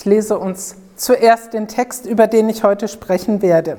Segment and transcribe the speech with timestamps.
[0.00, 3.76] Ich lese uns zuerst den Text, über den ich heute sprechen werde.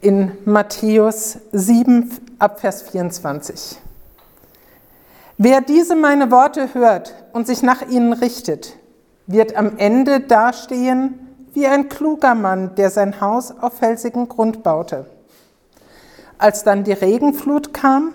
[0.00, 2.10] In Matthäus 7
[2.40, 3.78] Abvers 24.
[5.38, 8.74] Wer diese meine Worte hört und sich nach ihnen richtet,
[9.28, 15.06] wird am Ende dastehen wie ein kluger Mann, der sein Haus auf felsigen Grund baute.
[16.36, 18.12] Als dann die Regenflut kam,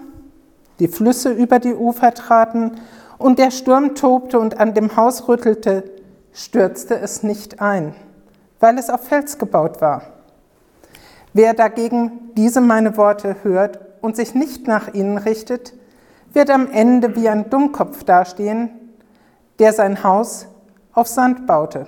[0.80, 2.82] die Flüsse über die Ufer traten
[3.18, 5.84] und der Sturm tobte und an dem Haus rüttelte,
[6.34, 7.96] stürzte es nicht ein,
[8.60, 10.02] weil es auf Fels gebaut war.
[11.34, 15.74] Wer dagegen diese meine Worte hört und sich nicht nach ihnen richtet,
[16.34, 18.70] wird am Ende wie ein Dummkopf dastehen,
[19.60, 20.48] der sein Haus
[20.94, 21.88] auf Sand baute.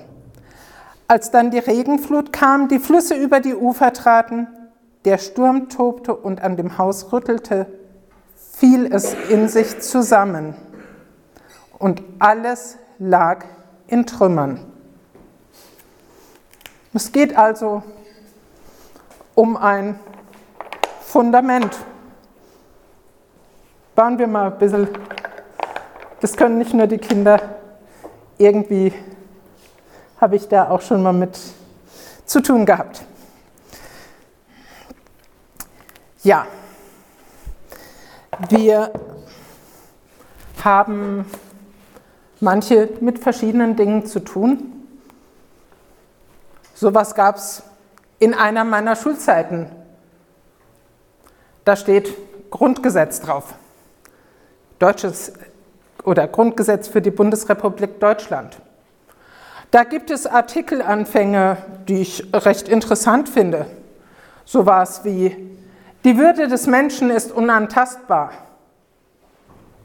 [1.09, 4.48] Als dann die Regenflut kam, die Flüsse über die Ufer traten,
[5.05, 7.67] der Sturm tobte und an dem Haus rüttelte,
[8.36, 10.55] fiel es in sich zusammen
[11.80, 13.45] und alles lag
[13.88, 14.72] in Trümmern.
[16.94, 17.83] Es geht also
[19.36, 20.00] um ein
[21.02, 21.78] Fundament.
[23.95, 24.88] Bauen wir mal ein bisschen,
[26.20, 27.39] das können nicht nur die Kinder,
[28.38, 28.94] irgendwie
[30.20, 31.38] habe ich da auch schon mal mit
[32.25, 33.03] zu tun gehabt.
[36.23, 36.48] Ja,
[38.50, 38.92] wir
[40.64, 41.25] haben
[42.39, 44.73] manche mit verschiedenen Dingen zu tun.
[46.73, 47.63] Sowas gab es
[48.19, 49.67] in einer meiner Schulzeiten.
[51.65, 52.13] Da steht
[52.52, 53.55] Grundgesetz drauf.
[54.80, 55.33] Deutsches
[56.03, 58.58] oder Grundgesetz für die Bundesrepublik Deutschland.
[59.71, 63.65] Da gibt es Artikelanfänge, die ich recht interessant finde.
[64.45, 65.35] So was wie,
[66.05, 68.31] die Würde des Menschen ist unantastbar.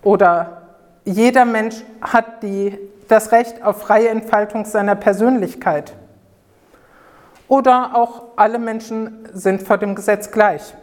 [0.05, 0.62] Oder
[1.05, 5.95] jeder Mensch hat die, das Recht auf freie Entfaltung seiner Persönlichkeit.
[7.48, 10.75] Oder auch alle Menschen sind vor dem Gesetz gleich.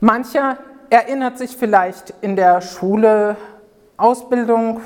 [0.00, 0.58] Mancher
[0.90, 3.36] erinnert sich vielleicht in der Schule,
[3.96, 4.80] Ausbildung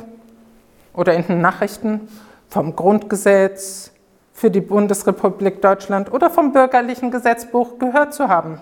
[0.95, 2.09] oder in den Nachrichten
[2.49, 3.91] vom Grundgesetz
[4.33, 8.61] für die Bundesrepublik Deutschland oder vom bürgerlichen Gesetzbuch gehört zu haben.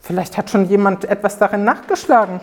[0.00, 2.40] Vielleicht hat schon jemand etwas darin nachgeschlagen.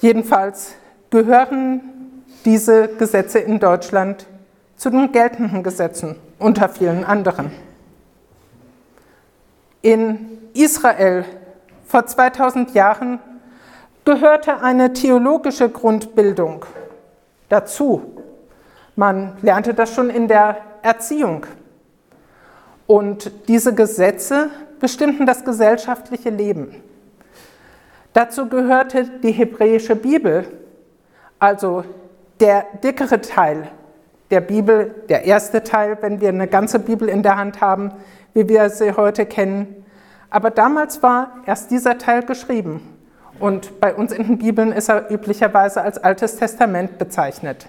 [0.00, 0.74] Jedenfalls
[1.10, 1.80] gehören
[2.44, 4.26] diese Gesetze in Deutschland
[4.76, 7.50] zu den geltenden Gesetzen unter vielen anderen.
[9.82, 11.24] In Israel
[11.86, 13.18] vor 2000 Jahren
[14.04, 16.64] gehörte eine theologische Grundbildung
[17.48, 18.22] dazu.
[18.94, 21.46] Man lernte das schon in der Erziehung.
[22.86, 26.82] Und diese Gesetze bestimmten das gesellschaftliche Leben.
[28.18, 30.44] Dazu gehörte die hebräische Bibel,
[31.38, 31.84] also
[32.40, 33.68] der dickere Teil
[34.32, 37.92] der Bibel, der erste Teil, wenn wir eine ganze Bibel in der Hand haben,
[38.34, 39.84] wie wir sie heute kennen.
[40.30, 42.80] Aber damals war erst dieser Teil geschrieben.
[43.38, 47.68] Und bei uns in den Bibeln ist er üblicherweise als Altes Testament bezeichnet.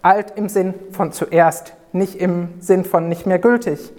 [0.00, 3.92] Alt im Sinn von zuerst, nicht im Sinn von nicht mehr gültig.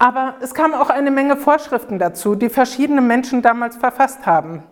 [0.00, 4.64] Aber es kamen auch eine Menge Vorschriften dazu, die verschiedene Menschen damals verfasst haben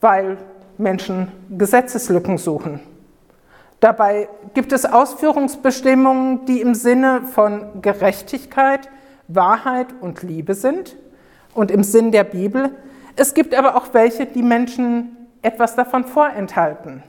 [0.00, 0.38] weil
[0.78, 2.80] Menschen Gesetzeslücken suchen.
[3.80, 8.88] Dabei gibt es Ausführungsbestimmungen, die im Sinne von Gerechtigkeit,
[9.28, 10.96] Wahrheit und Liebe sind
[11.54, 12.74] und im Sinn der Bibel.
[13.16, 17.02] Es gibt aber auch welche, die Menschen etwas davon vorenthalten.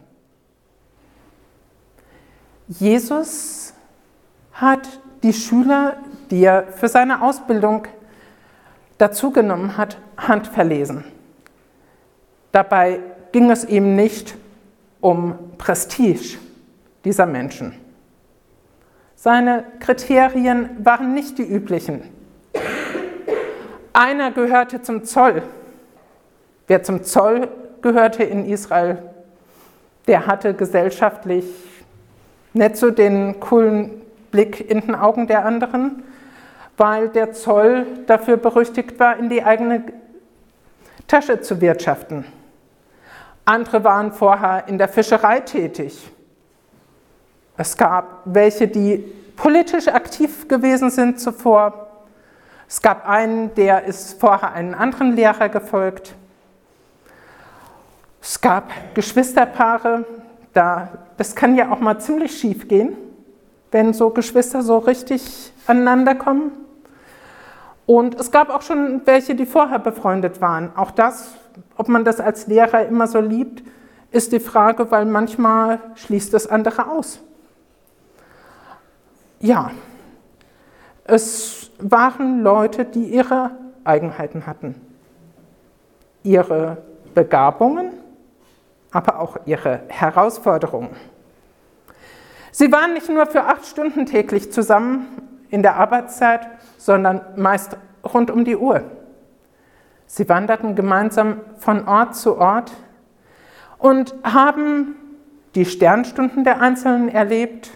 [2.68, 3.74] Jesus
[4.54, 4.88] hat
[5.24, 5.98] die Schüler,
[6.30, 7.88] die er für seine Ausbildung
[8.98, 11.04] dazugenommen hat, handverlesen.
[12.52, 13.00] Dabei
[13.32, 14.36] ging es ihm nicht
[15.00, 16.38] um Prestige
[17.06, 17.74] dieser Menschen.
[19.16, 22.02] Seine Kriterien waren nicht die üblichen.
[23.94, 25.44] Einer gehörte zum Zoll.
[26.68, 27.48] Wer zum Zoll
[27.82, 28.98] gehörte in Israel,
[30.08, 31.46] der hatte gesellschaftlich
[32.54, 36.04] nicht so den coolen Blick in den Augen der anderen,
[36.78, 39.84] weil der Zoll dafür berüchtigt war, in die eigene
[41.08, 42.26] Tasche zu wirtschaften.
[43.52, 46.10] Andere waren vorher in der Fischerei tätig.
[47.58, 49.04] Es gab welche, die
[49.36, 51.88] politisch aktiv gewesen sind zuvor.
[52.70, 56.16] Es gab einen, der ist vorher einen anderen Lehrer gefolgt.
[58.22, 60.06] Es gab Geschwisterpaare,
[60.54, 60.88] da,
[61.18, 62.96] das kann ja auch mal ziemlich schief gehen,
[63.72, 66.54] wenn so Geschwister so richtig aneinander kommen.
[67.86, 70.72] Und es gab auch schon welche, die vorher befreundet waren.
[70.78, 71.32] Auch das
[71.78, 73.64] ob man das als Lehrer immer so liebt,
[74.12, 77.22] ist die Frage, weil manchmal schließt das andere aus.
[79.40, 79.72] Ja,
[81.06, 83.52] es waren Leute, die ihre
[83.84, 84.80] Eigenheiten hatten,
[86.24, 86.78] ihre
[87.16, 87.94] Begabungen,
[88.92, 90.96] aber auch ihre Herausforderungen.
[92.52, 95.08] Sie waren nicht nur für acht Stunden täglich zusammen
[95.50, 98.84] in der Arbeitszeit, sondern meist rund um die Uhr.
[100.14, 102.74] Sie wanderten gemeinsam von Ort zu Ort
[103.78, 104.98] und haben
[105.56, 107.70] die Sternstunden der Einzelnen erlebt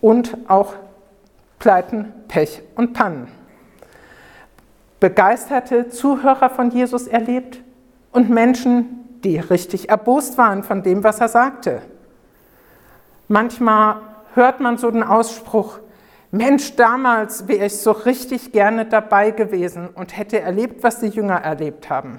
[0.00, 0.72] und auch
[1.58, 3.28] Pleiten, Pech und Pannen.
[4.98, 7.60] Begeisterte Zuhörer von Jesus erlebt
[8.10, 11.82] und Menschen, die richtig erbost waren von dem, was er sagte.
[13.28, 13.96] Manchmal
[14.32, 15.80] hört man so den Ausspruch,
[16.34, 21.36] Mensch, damals wäre ich so richtig gerne dabei gewesen und hätte erlebt, was die Jünger
[21.36, 22.18] erlebt haben.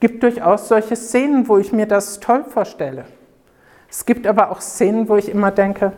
[0.00, 3.04] Gibt durchaus solche Szenen, wo ich mir das toll vorstelle.
[3.90, 5.92] Es gibt aber auch Szenen, wo ich immer denke,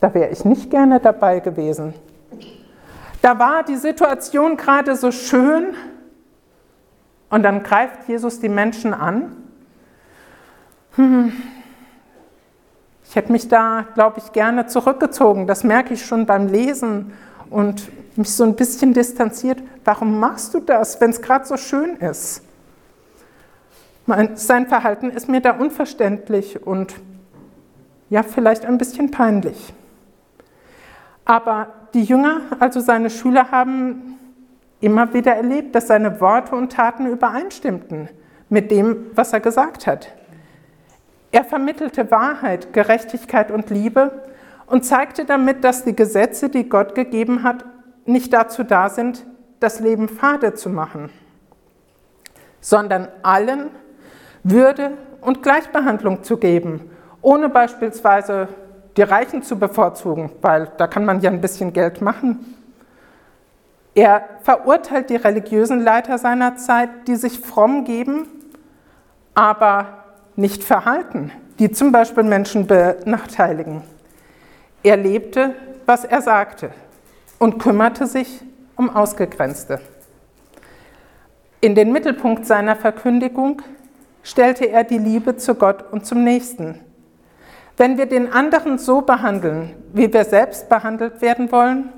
[0.00, 1.94] da wäre ich nicht gerne dabei gewesen.
[3.22, 5.74] Da war die Situation gerade so schön
[7.30, 9.36] und dann greift Jesus die Menschen an.
[10.96, 11.32] Hm.
[13.12, 15.46] Ich hätte mich da, glaube ich, gerne zurückgezogen.
[15.46, 17.12] Das merke ich schon beim Lesen
[17.50, 19.62] und mich so ein bisschen distanziert.
[19.84, 22.40] Warum machst du das, wenn es gerade so schön ist?
[24.36, 26.94] sein Verhalten ist mir da unverständlich und
[28.08, 29.74] ja, vielleicht ein bisschen peinlich.
[31.26, 34.18] Aber die Jünger, also seine Schüler, haben
[34.80, 38.08] immer wieder erlebt, dass seine Worte und Taten übereinstimmten
[38.48, 40.08] mit dem, was er gesagt hat.
[41.32, 44.22] Er vermittelte Wahrheit, Gerechtigkeit und Liebe
[44.66, 47.64] und zeigte damit, dass die Gesetze, die Gott gegeben hat,
[48.04, 49.24] nicht dazu da sind,
[49.58, 51.10] das Leben fade zu machen,
[52.60, 53.70] sondern allen
[54.42, 54.92] würde
[55.22, 56.90] und Gleichbehandlung zu geben,
[57.22, 58.48] ohne beispielsweise
[58.96, 62.56] die Reichen zu bevorzugen, weil da kann man ja ein bisschen Geld machen.
[63.94, 68.26] Er verurteilt die religiösen Leiter seiner Zeit, die sich fromm geben,
[69.34, 70.01] aber
[70.36, 73.82] nicht verhalten, die zum Beispiel Menschen benachteiligen.
[74.82, 75.54] Er lebte,
[75.86, 76.70] was er sagte
[77.38, 78.42] und kümmerte sich
[78.76, 79.80] um Ausgegrenzte.
[81.60, 83.62] In den Mittelpunkt seiner Verkündigung
[84.22, 86.80] stellte er die Liebe zu Gott und zum Nächsten.
[87.76, 91.90] Wenn wir den anderen so behandeln, wie wir selbst behandelt werden wollen,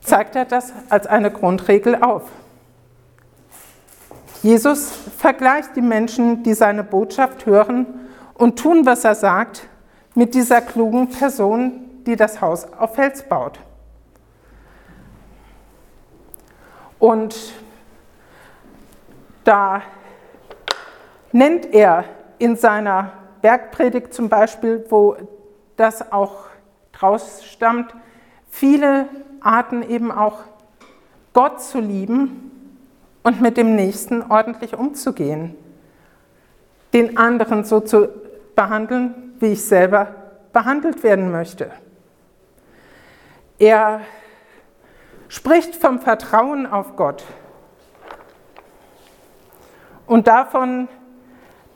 [0.00, 2.22] zeigt er das als eine Grundregel auf.
[4.46, 7.84] Jesus vergleicht die Menschen, die seine Botschaft hören
[8.34, 9.66] und tun, was er sagt,
[10.14, 13.58] mit dieser klugen Person, die das Haus auf Fels baut.
[17.00, 17.54] Und
[19.42, 19.82] da
[21.32, 22.04] nennt er
[22.38, 25.16] in seiner Bergpredigt zum Beispiel, wo
[25.76, 26.44] das auch
[26.92, 27.92] draus stammt,
[28.48, 29.08] viele
[29.40, 30.38] Arten eben auch
[31.32, 32.52] Gott zu lieben
[33.26, 35.56] und mit dem Nächsten ordentlich umzugehen.
[36.92, 38.08] Den anderen so zu
[38.54, 40.14] behandeln, wie ich selber
[40.52, 41.72] behandelt werden möchte.
[43.58, 44.02] Er
[45.26, 47.24] spricht vom Vertrauen auf Gott
[50.06, 50.86] und davon,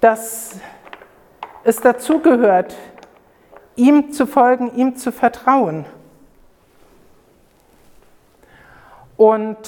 [0.00, 0.54] dass
[1.64, 2.76] es dazugehört,
[3.74, 5.84] ihm zu folgen, ihm zu vertrauen.
[9.16, 9.58] Und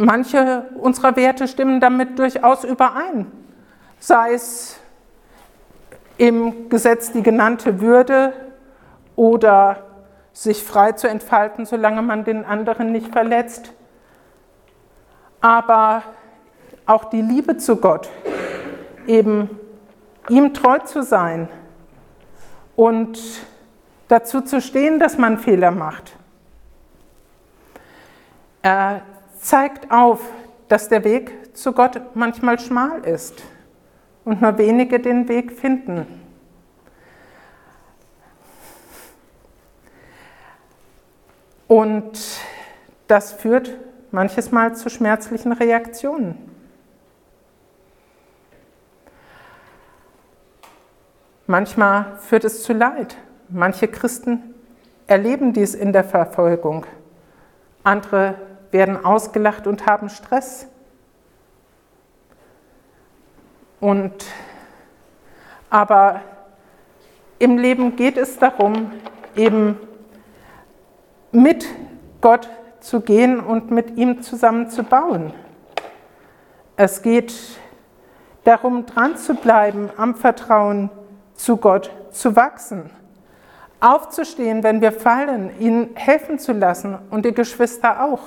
[0.00, 3.30] manche unserer Werte stimmen damit durchaus überein,
[3.98, 4.78] sei es
[6.16, 8.32] im Gesetz die genannte Würde
[9.16, 9.84] oder
[10.32, 13.72] sich frei zu entfalten, solange man den anderen nicht verletzt.
[15.40, 16.02] Aber
[16.86, 18.08] auch die Liebe zu Gott,
[19.06, 19.50] eben
[20.28, 21.48] ihm treu zu sein
[22.76, 23.18] und
[24.08, 26.12] dazu zu stehen, dass man Fehler macht.
[28.62, 29.02] Er
[29.40, 30.20] zeigt auf,
[30.68, 33.42] dass der Weg zu Gott manchmal schmal ist
[34.24, 36.06] und nur wenige den Weg finden.
[41.66, 42.40] Und
[43.06, 43.76] das führt
[44.10, 46.36] manches Mal zu schmerzlichen Reaktionen.
[51.46, 53.16] Manchmal führt es zu Leid.
[53.48, 54.54] Manche Christen
[55.06, 56.86] erleben dies in der Verfolgung.
[57.82, 58.36] Andere
[58.70, 60.66] werden ausgelacht und haben Stress.
[63.80, 64.26] Und
[65.70, 66.20] aber
[67.38, 68.92] im Leben geht es darum,
[69.36, 69.78] eben
[71.32, 71.64] mit
[72.20, 72.48] Gott
[72.80, 75.32] zu gehen und mit ihm zusammen zu bauen.
[76.76, 77.34] Es geht
[78.44, 80.90] darum, dran zu bleiben, am Vertrauen
[81.34, 82.90] zu Gott zu wachsen,
[83.80, 88.20] aufzustehen, wenn wir fallen, ihnen helfen zu lassen und die Geschwister auch.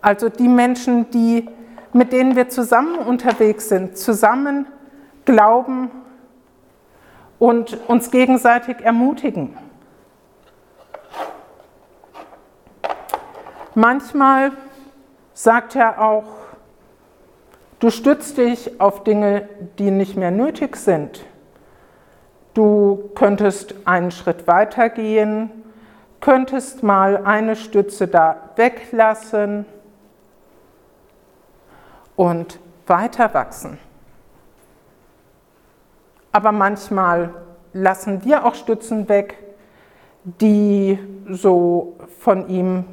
[0.00, 1.48] Also die Menschen, die,
[1.92, 4.66] mit denen wir zusammen unterwegs sind, zusammen
[5.24, 5.90] glauben
[7.38, 9.56] und uns gegenseitig ermutigen.
[13.74, 14.52] Manchmal
[15.34, 16.24] sagt er auch,
[17.78, 21.24] du stützt dich auf Dinge, die nicht mehr nötig sind.
[22.54, 25.50] Du könntest einen Schritt weiter gehen,
[26.20, 29.64] könntest mal eine Stütze da weglassen
[32.18, 32.58] und
[32.88, 33.78] weiter wachsen.
[36.32, 37.32] Aber manchmal
[37.72, 39.38] lassen wir auch Stützen weg,
[40.24, 40.98] die
[41.30, 42.84] so von ihm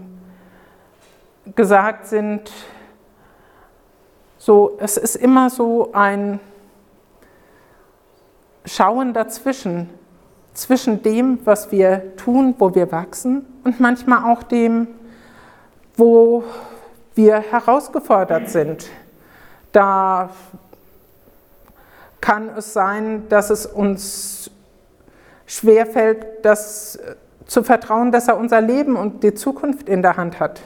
[1.55, 2.51] gesagt sind,
[4.37, 6.39] so, es ist immer so ein
[8.63, 9.89] Schauen dazwischen,
[10.53, 14.87] zwischen dem, was wir tun, wo wir wachsen und manchmal auch dem,
[15.95, 16.43] wo
[17.15, 18.87] wir herausgefordert sind.
[19.75, 20.29] Da
[22.21, 24.49] kann es sein, dass es uns
[25.45, 26.97] schwerfällt, das
[27.45, 30.61] zu vertrauen, dass er unser Leben und die Zukunft in der Hand hat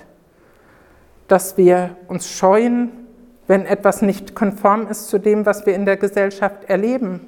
[1.30, 2.92] dass wir uns scheuen,
[3.48, 7.28] wenn etwas nicht konform ist zu dem, was wir in der Gesellschaft erleben.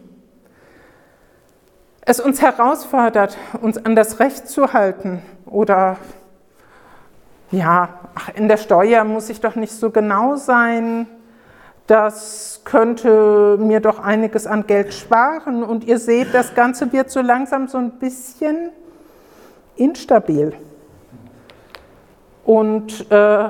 [2.01, 5.97] Es uns herausfordert, uns an das Recht zu halten oder
[7.51, 11.07] ja, ach, in der Steuer muss ich doch nicht so genau sein,
[11.91, 15.61] das könnte mir doch einiges an Geld sparen.
[15.61, 18.69] Und ihr seht, das Ganze wird so langsam so ein bisschen
[19.75, 20.53] instabil.
[22.45, 23.49] Und äh,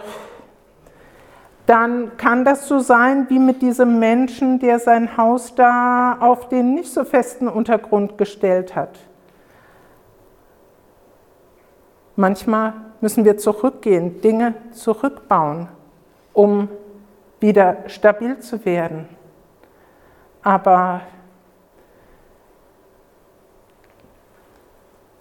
[1.68, 6.74] dann kann das so sein wie mit diesem Menschen, der sein Haus da auf den
[6.74, 8.98] nicht so festen Untergrund gestellt hat.
[12.16, 15.68] Manchmal müssen wir zurückgehen, Dinge zurückbauen,
[16.34, 16.70] um
[17.42, 19.10] wieder stabil zu werden.
[20.44, 21.02] Aber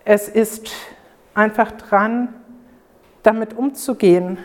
[0.05, 0.71] es ist
[1.35, 2.35] einfach dran,
[3.23, 4.39] damit umzugehen,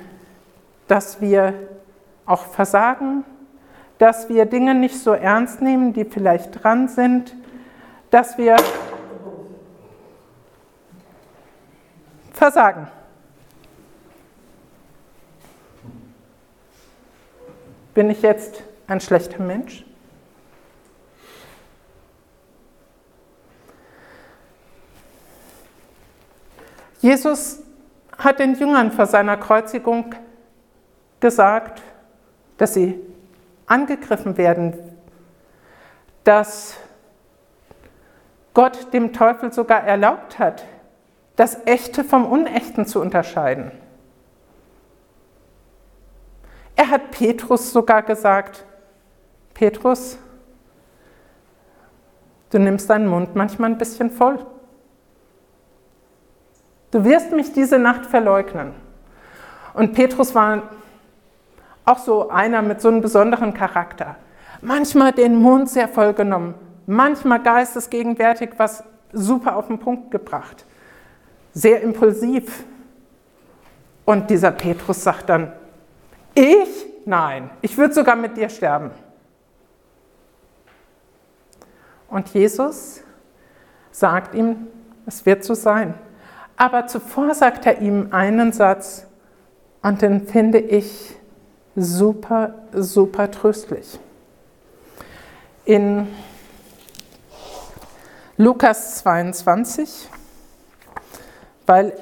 [0.88, 1.54] dass wir
[2.26, 3.24] auch Versagen,
[3.98, 7.36] dass wir Dinge nicht so ernst nehmen, die vielleicht dran sind,
[8.10, 8.58] dass wir
[12.34, 12.88] versagen.
[17.96, 19.86] Bin ich jetzt ein schlechter Mensch?
[27.00, 27.62] Jesus
[28.18, 30.14] hat den Jüngern vor seiner Kreuzigung
[31.22, 31.82] gesagt,
[32.58, 33.00] dass sie
[33.66, 34.74] angegriffen werden,
[36.26, 36.76] dass
[38.54, 40.66] Gott dem Teufel sogar erlaubt hat,
[41.38, 43.72] das Echte vom Unechten zu unterscheiden.
[46.76, 48.66] Er hat Petrus sogar gesagt,
[49.54, 50.18] Petrus,
[52.50, 54.46] du nimmst deinen Mund manchmal ein bisschen voll.
[56.92, 58.74] Du wirst mich diese Nacht verleugnen.
[59.74, 60.64] Und Petrus war
[61.86, 64.16] auch so einer mit so einem besonderen Charakter.
[64.62, 66.56] Manchmal den Mund sehr voll genommen,
[66.88, 70.66] manchmal geistesgegenwärtig was super auf den Punkt gebracht.
[71.54, 72.64] Sehr impulsiv.
[74.06, 75.52] Und dieser Petrus sagt dann,
[76.36, 76.86] ich?
[77.06, 78.92] Nein, ich würde sogar mit dir sterben.
[82.10, 83.02] Und Jesus
[83.92, 84.68] sagt ihm,
[85.06, 85.96] es wird so sein.
[86.58, 89.06] Aber zuvor sagt er ihm einen Satz,
[89.82, 91.16] und den finde ich
[91.76, 94.00] super, super tröstlich.
[95.64, 96.08] In
[98.38, 100.10] Lukas 22,
[101.68, 101.94] weil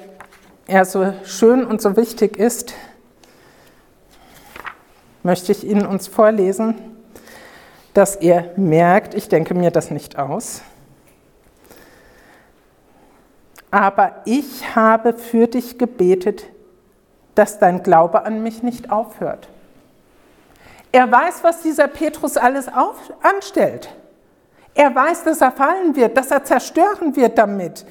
[0.65, 2.73] er so schön und so wichtig ist,
[5.23, 6.75] möchte ich Ihnen uns vorlesen,
[7.93, 10.61] dass ihr merkt, ich denke mir das nicht aus.
[13.71, 16.45] Aber ich habe für dich gebetet,
[17.35, 19.47] dass dein Glaube an mich nicht aufhört.
[20.91, 23.89] Er weiß, was dieser Petrus alles auf, anstellt.
[24.75, 27.85] Er weiß, dass er fallen wird, dass er zerstören wird damit.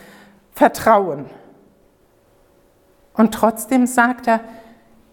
[0.53, 1.27] Vertrauen.
[3.15, 4.41] Und trotzdem sagt er,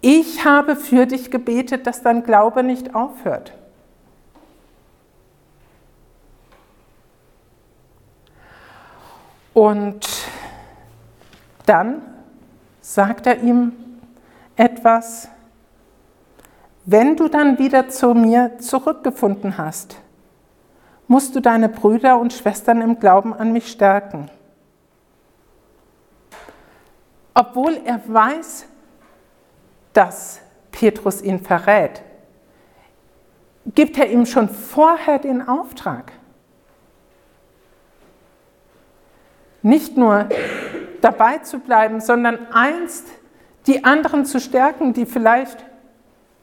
[0.01, 3.53] ich habe für dich gebetet, dass dein Glaube nicht aufhört.
[9.53, 10.07] Und
[11.65, 12.01] dann
[12.81, 13.73] sagt er ihm,
[14.55, 15.27] etwas,
[16.85, 19.97] wenn du dann wieder zu mir zurückgefunden hast,
[21.07, 24.29] musst du deine Brüder und Schwestern im Glauben an mich stärken.
[27.33, 28.65] Obwohl er weiß,
[29.99, 30.39] dass
[30.71, 32.01] Petrus ihn verrät,
[33.65, 36.13] gibt er ihm schon vorher den Auftrag.
[39.61, 40.29] Nicht nur
[41.01, 43.07] dabei zu bleiben, sondern einst
[43.67, 45.65] die anderen zu stärken, die vielleicht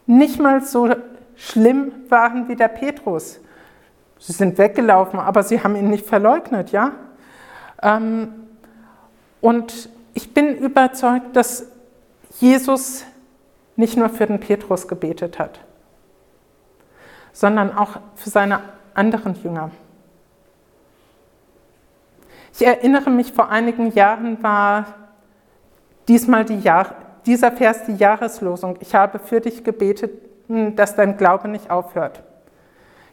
[0.05, 0.93] nicht mal so
[1.35, 3.39] schlimm waren wie der Petrus.
[4.19, 6.91] Sie sind weggelaufen, aber sie haben ihn nicht verleugnet, ja?
[7.81, 8.35] Ähm,
[9.41, 11.65] und ich bin überzeugt, dass
[12.39, 13.03] Jesus
[13.77, 15.59] nicht nur für den Petrus gebetet hat,
[17.31, 18.59] sondern auch für seine
[18.93, 19.71] anderen Jünger.
[22.53, 24.85] Ich erinnere mich, vor einigen Jahren war
[26.07, 26.95] diesmal die Jahr,
[27.27, 28.77] dieser Vers die Jahreslosung.
[28.79, 30.11] Ich habe für dich gebetet,
[30.47, 32.23] dass dein Glaube nicht aufhört.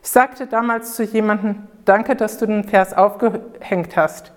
[0.02, 4.32] Ich sagte damals zu jemandem, danke, dass du den Vers aufgehängt hast.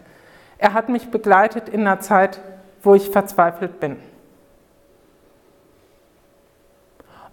[0.58, 2.42] Er hat mich begleitet in einer Zeit,
[2.84, 3.98] wo ich verzweifelt bin.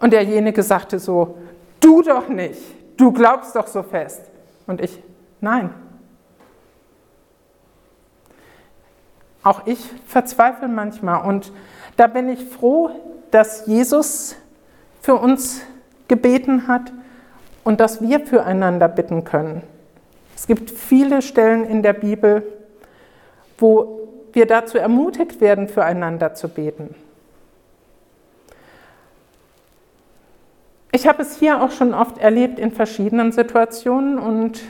[0.00, 1.38] Und derjenige sagte so,
[1.80, 2.60] du doch nicht,
[2.96, 4.22] du glaubst doch so fest.
[4.66, 5.02] Und ich,
[5.40, 5.70] nein.
[9.42, 11.52] Auch ich verzweifle manchmal und
[11.96, 12.90] da bin ich froh,
[13.30, 14.36] dass Jesus
[15.02, 15.60] für uns
[16.08, 16.92] gebeten hat
[17.62, 19.62] und dass wir füreinander bitten können.
[20.34, 22.42] Es gibt viele Stellen in der Bibel,
[23.58, 26.94] wo wir dazu ermutigt werden, füreinander zu beten.
[30.94, 34.60] Ich habe es hier auch schon oft erlebt in verschiedenen Situationen und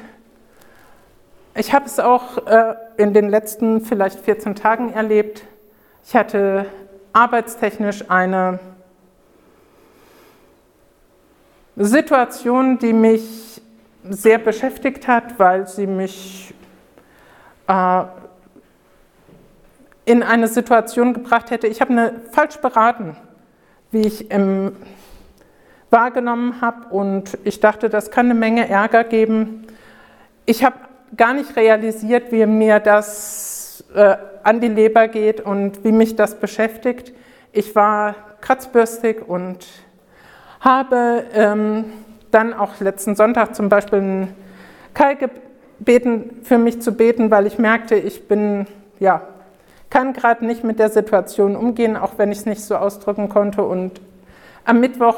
[1.55, 5.43] ich habe es auch äh, in den letzten vielleicht 14 Tagen erlebt.
[6.03, 6.65] Ich hatte
[7.13, 8.59] arbeitstechnisch eine
[11.77, 13.61] Situation, die mich
[14.09, 16.55] sehr beschäftigt hat, weil sie mich
[17.67, 18.03] äh,
[20.07, 23.15] in eine Situation gebracht hätte, ich habe eine falsch beraten,
[23.91, 24.75] wie ich im,
[25.91, 29.67] wahrgenommen habe und ich dachte, das kann eine Menge Ärger geben.
[30.47, 30.77] Ich habe
[31.17, 36.35] gar nicht realisiert, wie mir das äh, an die Leber geht und wie mich das
[36.35, 37.13] beschäftigt.
[37.53, 39.67] Ich war kratzbürstig und
[40.61, 41.85] habe ähm,
[42.31, 44.35] dann auch letzten Sonntag zum Beispiel einen
[44.93, 48.67] Kai gebeten, für mich zu beten, weil ich merkte, ich bin,
[48.99, 49.23] ja,
[49.91, 53.63] kann gerade nicht mit der Situation umgehen, auch wenn ich es nicht so ausdrücken konnte.
[53.63, 54.01] Und
[54.65, 55.17] am Mittwoch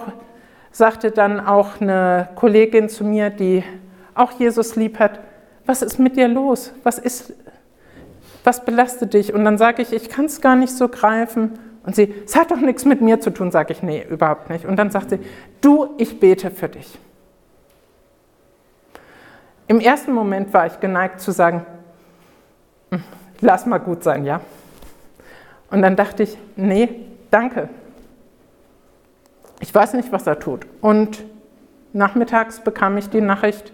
[0.76, 3.64] sagte dann auch eine Kollegin zu mir, die
[4.14, 5.20] auch Jesus lieb hat,
[5.64, 6.74] was ist mit dir los?
[6.82, 7.32] Was ist,
[8.44, 9.32] was belastet dich?
[9.32, 11.58] Und dann sage ich, ich kann es gar nicht so greifen.
[11.82, 14.66] Und sie, es hat doch nichts mit mir zu tun, sage ich, nee, überhaupt nicht.
[14.66, 15.18] Und dann sagt sie,
[15.62, 16.98] du, ich bete für dich.
[19.68, 21.64] Im ersten Moment war ich geneigt zu sagen,
[22.90, 23.02] hm,
[23.40, 24.42] lass mal gut sein, ja.
[25.70, 27.70] Und dann dachte ich, nee, danke.
[29.66, 30.64] Ich weiß nicht, was er tut.
[30.80, 31.24] Und
[31.92, 33.72] nachmittags bekam ich die Nachricht,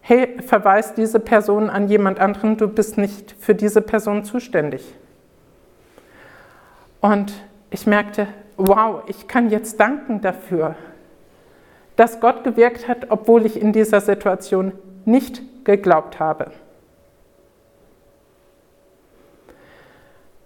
[0.00, 4.96] hey, verweis diese Person an jemand anderen, du bist nicht für diese Person zuständig.
[7.00, 7.32] Und
[7.70, 10.74] ich merkte, wow, ich kann jetzt danken dafür,
[11.94, 14.72] dass Gott gewirkt hat, obwohl ich in dieser Situation
[15.04, 16.50] nicht geglaubt habe.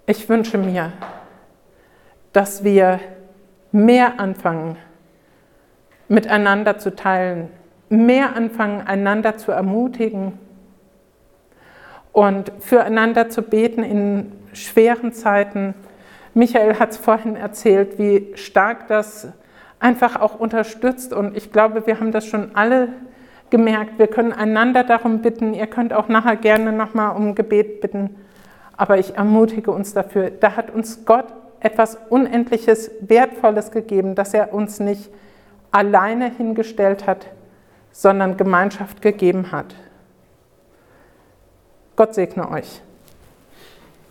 [0.05, 0.93] Ich wünsche mir,
[2.35, 3.01] dass wir
[3.73, 4.77] mehr anfangen,
[6.09, 7.49] miteinander zu teilen,
[7.89, 10.39] mehr anfangen, einander zu ermutigen
[12.13, 15.75] und füreinander zu beten in schweren Zeiten.
[16.35, 19.29] Michael hat es vorhin erzählt, wie stark das
[19.81, 21.13] einfach auch unterstützt.
[21.13, 22.89] Und ich glaube, wir haben das schon alle
[23.51, 23.99] gemerkt.
[23.99, 25.55] Wir können einander darum bitten.
[25.55, 28.17] Ihr könnt auch nachher gerne nochmal um Gebet bitten.
[28.77, 30.31] Aber ich ermutige uns dafür.
[30.31, 31.27] Da hat uns Gott
[31.63, 35.11] etwas Unendliches, Wertvolles gegeben, dass er uns nicht
[35.71, 37.27] alleine hingestellt hat,
[37.93, 39.75] sondern Gemeinschaft gegeben hat.
[41.97, 42.83] Gott segne euch.